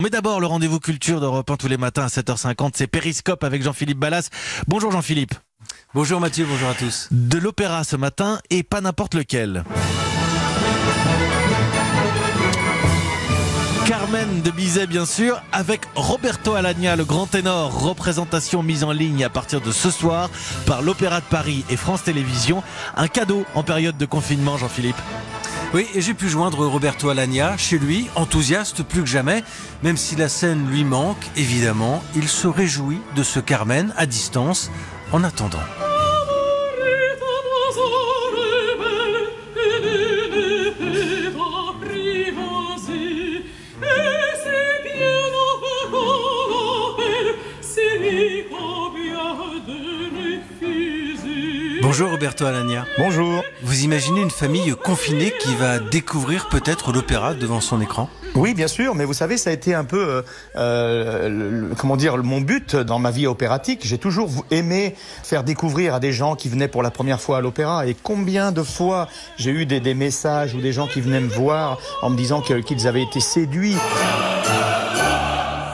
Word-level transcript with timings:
Mais 0.00 0.08
d'abord, 0.08 0.40
le 0.40 0.46
rendez-vous 0.46 0.80
culture 0.80 1.20
d'Europe 1.20 1.50
1 1.50 1.56
tous 1.56 1.68
les 1.68 1.76
matins 1.76 2.04
à 2.04 2.06
7h50, 2.06 2.70
c'est 2.74 2.86
Périscope 2.86 3.44
avec 3.44 3.62
Jean-Philippe 3.62 3.98
Ballas. 3.98 4.30
Bonjour 4.66 4.90
Jean-Philippe. 4.90 5.34
Bonjour 5.92 6.20
Mathieu, 6.20 6.46
bonjour 6.48 6.70
à 6.70 6.74
tous. 6.74 7.08
De 7.10 7.36
l'opéra 7.36 7.84
ce 7.84 7.96
matin 7.96 8.40
et 8.48 8.62
pas 8.62 8.80
n'importe 8.80 9.14
lequel. 9.14 9.62
Carmen 13.86 14.40
de 14.40 14.50
Bizet, 14.50 14.86
bien 14.86 15.04
sûr, 15.04 15.42
avec 15.52 15.82
Roberto 15.94 16.54
Alagna, 16.54 16.96
le 16.96 17.04
grand 17.04 17.26
ténor. 17.26 17.82
Représentation 17.82 18.62
mise 18.62 18.84
en 18.84 18.92
ligne 18.92 19.22
à 19.22 19.28
partir 19.28 19.60
de 19.60 19.70
ce 19.70 19.90
soir 19.90 20.30
par 20.64 20.80
l'Opéra 20.80 21.20
de 21.20 21.26
Paris 21.26 21.62
et 21.68 21.76
France 21.76 22.04
Télévisions. 22.04 22.62
Un 22.96 23.08
cadeau 23.08 23.44
en 23.54 23.62
période 23.62 23.98
de 23.98 24.06
confinement, 24.06 24.56
Jean-Philippe. 24.56 24.96
Oui, 25.72 25.86
et 25.94 26.00
j'ai 26.00 26.14
pu 26.14 26.28
joindre 26.28 26.66
Roberto 26.66 27.10
Alagna 27.10 27.56
chez 27.56 27.78
lui, 27.78 28.08
enthousiaste 28.16 28.82
plus 28.82 29.02
que 29.02 29.06
jamais, 29.06 29.44
même 29.84 29.96
si 29.96 30.16
la 30.16 30.28
scène 30.28 30.68
lui 30.68 30.82
manque, 30.82 31.24
évidemment, 31.36 32.02
il 32.16 32.26
se 32.26 32.48
réjouit 32.48 33.00
de 33.14 33.22
ce 33.22 33.38
Carmen 33.38 33.94
à 33.96 34.06
distance 34.06 34.68
en 35.12 35.22
attendant. 35.22 35.89
Bonjour 51.90 52.12
Roberto 52.12 52.44
Alagna. 52.46 52.86
Bonjour. 52.98 53.42
Vous 53.62 53.82
imaginez 53.82 54.20
une 54.20 54.30
famille 54.30 54.72
confinée 54.76 55.32
qui 55.40 55.56
va 55.56 55.80
découvrir 55.80 56.48
peut-être 56.48 56.92
l'opéra 56.92 57.34
devant 57.34 57.60
son 57.60 57.80
écran 57.80 58.08
Oui, 58.36 58.54
bien 58.54 58.68
sûr, 58.68 58.94
mais 58.94 59.04
vous 59.04 59.12
savez, 59.12 59.36
ça 59.36 59.50
a 59.50 59.52
été 59.52 59.74
un 59.74 59.82
peu, 59.82 59.98
euh, 60.08 60.22
euh 60.54 61.28
le, 61.28 61.74
comment 61.74 61.96
dire, 61.96 62.16
mon 62.18 62.40
but 62.42 62.76
dans 62.76 63.00
ma 63.00 63.10
vie 63.10 63.26
opératique. 63.26 63.80
J'ai 63.82 63.98
toujours 63.98 64.30
aimé 64.52 64.94
faire 65.24 65.42
découvrir 65.42 65.92
à 65.92 65.98
des 65.98 66.12
gens 66.12 66.36
qui 66.36 66.48
venaient 66.48 66.68
pour 66.68 66.84
la 66.84 66.92
première 66.92 67.20
fois 67.20 67.38
à 67.38 67.40
l'opéra. 67.40 67.84
Et 67.88 67.96
combien 68.00 68.52
de 68.52 68.62
fois 68.62 69.08
j'ai 69.36 69.50
eu 69.50 69.66
des, 69.66 69.80
des, 69.80 69.94
messages 69.94 70.54
ou 70.54 70.60
des 70.60 70.72
gens 70.72 70.86
qui 70.86 71.00
venaient 71.00 71.18
me 71.18 71.28
voir 71.28 71.80
en 72.02 72.10
me 72.10 72.16
disant 72.16 72.40
qu'ils 72.40 72.86
avaient 72.86 73.02
été 73.02 73.18
séduits. 73.18 73.74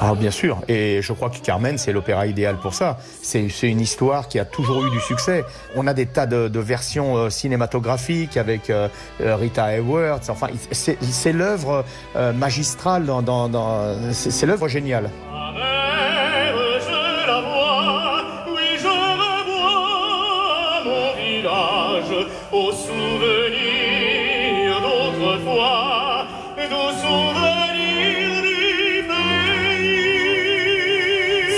Ah, 0.00 0.14
bien 0.14 0.30
sûr. 0.30 0.60
Et 0.68 1.00
je 1.02 1.12
crois 1.12 1.30
que 1.30 1.38
Carmen, 1.38 1.78
c'est 1.78 1.92
l'opéra 1.92 2.26
idéal 2.26 2.56
pour 2.56 2.74
ça. 2.74 2.98
C'est 3.22 3.48
une 3.62 3.80
histoire 3.80 4.28
qui 4.28 4.38
a 4.38 4.44
toujours 4.44 4.84
eu 4.86 4.90
du 4.90 5.00
succès. 5.00 5.44
On 5.76 5.86
a 5.86 5.94
des 5.94 6.06
tas 6.06 6.26
de, 6.26 6.58
versions 6.58 7.16
euh, 7.16 7.30
cinématographiques 7.30 8.36
avec 8.36 8.70
euh, 8.70 8.88
euh 9.20 9.36
Rita 9.36 9.72
Hayworth. 9.72 10.30
Enfin, 10.30 10.48
c'est 10.72 11.32
l'œuvre 11.32 11.84
magistrale 12.34 13.04
dans, 13.04 13.22
dans, 13.22 13.48
dans 13.48 14.12
c'est 14.12 14.46
l'œuvre 14.46 14.68
géniale. 14.68 15.10
Au 22.52 22.70
souvenir 22.70 23.83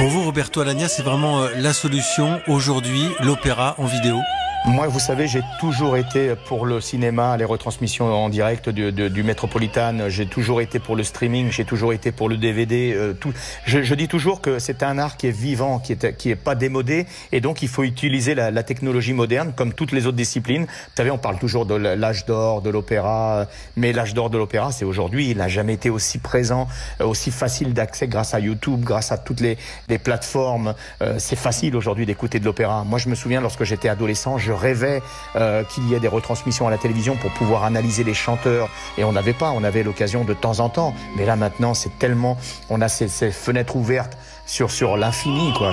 Pour 0.00 0.08
vous, 0.08 0.22
Roberto 0.22 0.62
Alagna, 0.62 0.88
c'est 0.88 1.02
vraiment 1.02 1.42
euh, 1.42 1.48
la 1.56 1.74
solution 1.74 2.40
aujourd'hui, 2.48 3.02
l'opéra 3.22 3.74
en 3.76 3.84
vidéo? 3.84 4.16
Moi, 4.66 4.88
vous 4.88 4.98
savez, 5.00 5.26
j'ai 5.26 5.42
toujours 5.58 5.96
été 5.96 6.34
pour 6.46 6.66
le 6.66 6.82
cinéma, 6.82 7.36
les 7.38 7.46
retransmissions 7.46 8.12
en 8.12 8.28
direct 8.28 8.68
du, 8.68 8.92
du, 8.92 9.08
du 9.08 9.22
Métropolitan. 9.22 10.08
J'ai 10.08 10.26
toujours 10.26 10.60
été 10.60 10.78
pour 10.78 10.96
le 10.96 11.02
streaming. 11.02 11.50
J'ai 11.50 11.64
toujours 11.64 11.94
été 11.94 12.12
pour 12.12 12.28
le 12.28 12.36
DVD. 12.36 12.92
Euh, 12.94 13.14
tout. 13.14 13.32
Je, 13.64 13.82
je, 13.82 13.94
dis 13.94 14.06
toujours 14.06 14.42
que 14.42 14.58
c'est 14.58 14.82
un 14.82 14.98
art 14.98 15.16
qui 15.16 15.28
est 15.28 15.30
vivant, 15.30 15.78
qui 15.78 15.92
est 15.92 16.14
qui 16.16 16.30
est 16.30 16.36
pas 16.36 16.54
démodé, 16.54 17.06
et 17.32 17.40
donc 17.40 17.62
il 17.62 17.68
faut 17.68 17.84
utiliser 17.84 18.34
la, 18.34 18.50
la, 18.50 18.62
technologie 18.62 19.14
moderne 19.14 19.52
comme 19.56 19.72
toutes 19.72 19.92
les 19.92 20.06
autres 20.06 20.16
disciplines. 20.16 20.64
Vous 20.64 20.96
savez, 20.96 21.10
on 21.10 21.18
parle 21.18 21.38
toujours 21.38 21.64
de 21.64 21.74
l'âge 21.74 22.26
d'or 22.26 22.60
de 22.60 22.68
l'opéra, 22.68 23.46
mais 23.76 23.92
l'âge 23.92 24.12
d'or 24.12 24.28
de 24.28 24.36
l'opéra, 24.36 24.72
c'est 24.72 24.84
aujourd'hui. 24.84 25.30
Il 25.30 25.38
n'a 25.38 25.48
jamais 25.48 25.72
été 25.74 25.88
aussi 25.88 26.18
présent, 26.18 26.68
euh, 27.00 27.06
aussi 27.06 27.30
facile 27.30 27.72
d'accès 27.72 28.08
grâce 28.08 28.34
à 28.34 28.40
YouTube, 28.40 28.80
grâce 28.82 29.10
à 29.10 29.16
toutes 29.16 29.40
les, 29.40 29.56
les 29.88 29.98
plateformes. 29.98 30.74
Euh, 31.02 31.16
c'est 31.18 31.36
facile 31.36 31.74
aujourd'hui 31.76 32.04
d'écouter 32.04 32.40
de 32.40 32.44
l'opéra. 32.44 32.84
Moi, 32.84 32.98
je 32.98 33.08
me 33.08 33.14
souviens 33.14 33.40
lorsque 33.40 33.64
j'étais 33.64 33.88
adolescent, 33.88 34.36
je 34.36 34.49
rêvais 34.52 35.02
euh, 35.36 35.64
qu'il 35.64 35.88
y 35.88 35.94
ait 35.94 36.00
des 36.00 36.08
retransmissions 36.08 36.66
à 36.66 36.70
la 36.70 36.78
télévision 36.78 37.16
pour 37.16 37.30
pouvoir 37.32 37.64
analyser 37.64 38.04
les 38.04 38.14
chanteurs 38.14 38.68
et 38.98 39.04
on 39.04 39.12
n'avait 39.12 39.32
pas, 39.32 39.50
on 39.50 39.64
avait 39.64 39.82
l'occasion 39.82 40.24
de 40.24 40.34
temps 40.34 40.60
en 40.60 40.68
temps. 40.68 40.94
Mais 41.16 41.26
là 41.26 41.36
maintenant, 41.36 41.74
c'est 41.74 41.98
tellement, 41.98 42.36
on 42.68 42.80
a 42.80 42.88
ces, 42.88 43.08
ces, 43.08 43.30
fenêtres 43.30 43.76
ouvertes 43.76 44.16
sur 44.46 44.70
sur 44.70 44.96
l'infini 44.96 45.52
quoi. 45.56 45.72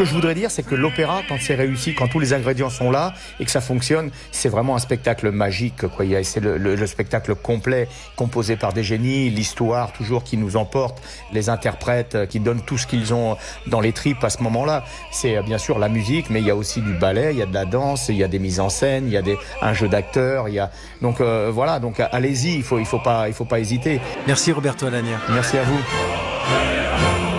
Que 0.00 0.06
je 0.06 0.14
voudrais 0.14 0.34
dire, 0.34 0.50
c'est 0.50 0.62
que 0.62 0.74
l'opéra, 0.74 1.20
quand 1.28 1.36
c'est 1.38 1.54
réussi, 1.54 1.94
quand 1.94 2.08
tous 2.08 2.20
les 2.20 2.32
ingrédients 2.32 2.70
sont 2.70 2.90
là 2.90 3.12
et 3.38 3.44
que 3.44 3.50
ça 3.50 3.60
fonctionne, 3.60 4.10
c'est 4.32 4.48
vraiment 4.48 4.74
un 4.74 4.78
spectacle 4.78 5.30
magique. 5.30 5.86
Quoi. 5.88 6.06
C'est 6.22 6.40
le, 6.40 6.56
le, 6.56 6.74
le, 6.74 6.86
spectacle 6.86 7.34
complet, 7.34 7.86
composé 8.16 8.56
par 8.56 8.72
des 8.72 8.82
génies, 8.82 9.28
l'histoire 9.28 9.92
toujours 9.92 10.24
qui 10.24 10.38
nous 10.38 10.56
emporte, 10.56 11.02
les 11.34 11.50
interprètes 11.50 12.16
qui 12.30 12.40
donnent 12.40 12.62
tout 12.62 12.78
ce 12.78 12.86
qu'ils 12.86 13.12
ont 13.12 13.36
dans 13.66 13.80
les 13.80 13.92
tripes 13.92 14.24
à 14.24 14.30
ce 14.30 14.42
moment-là. 14.42 14.84
C'est 15.12 15.42
bien 15.42 15.58
sûr 15.58 15.78
la 15.78 15.90
musique, 15.90 16.30
mais 16.30 16.40
il 16.40 16.46
y 16.46 16.50
a 16.50 16.56
aussi 16.56 16.80
du 16.80 16.94
ballet, 16.94 17.32
il 17.32 17.38
y 17.38 17.42
a 17.42 17.46
de 17.46 17.52
la 17.52 17.66
danse, 17.66 18.08
il 18.08 18.16
y 18.16 18.24
a 18.24 18.28
des 18.28 18.38
mises 18.38 18.58
en 18.58 18.70
scène, 18.70 19.04
il 19.06 19.12
y 19.12 19.18
a 19.18 19.22
des, 19.22 19.36
un 19.60 19.74
jeu 19.74 19.88
d'acteurs. 19.88 20.48
Il 20.48 20.54
y 20.54 20.60
a 20.60 20.70
donc 21.02 21.20
euh, 21.20 21.50
voilà, 21.52 21.78
donc 21.78 22.00
allez-y, 22.00 22.54
il 22.54 22.62
faut 22.62 22.78
il 22.78 22.86
faut 22.86 23.00
pas 23.00 23.28
il 23.28 23.34
faut 23.34 23.44
pas 23.44 23.60
hésiter. 23.60 24.00
Merci 24.26 24.50
Roberto 24.50 24.86
Alagna. 24.86 25.20
Merci 25.28 25.58
à 25.58 25.62
vous. 25.64 27.29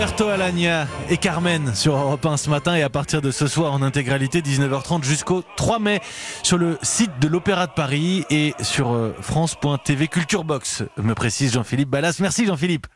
Roberto 0.00 0.28
Alagna 0.28 0.86
et 1.10 1.18
Carmen 1.18 1.74
sur 1.74 1.94
Europe 1.94 2.24
1 2.24 2.38
ce 2.38 2.48
matin 2.48 2.74
et 2.74 2.80
à 2.80 2.88
partir 2.88 3.20
de 3.20 3.30
ce 3.30 3.46
soir 3.46 3.74
en 3.74 3.82
intégralité 3.82 4.40
19h30 4.40 5.04
jusqu'au 5.04 5.44
3 5.56 5.78
mai 5.78 6.00
sur 6.42 6.56
le 6.56 6.78
site 6.80 7.10
de 7.20 7.28
l'Opéra 7.28 7.66
de 7.66 7.72
Paris 7.72 8.24
et 8.30 8.54
sur 8.62 9.12
France.tv 9.20 10.08
Culture 10.08 10.44
Box, 10.44 10.84
me 10.96 11.14
précise 11.14 11.52
Jean-Philippe 11.52 11.90
Ballas. 11.90 12.16
Merci 12.18 12.46
Jean-Philippe. 12.46 12.86